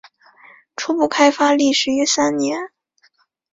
[0.75, 2.71] 初步开发历时约三年。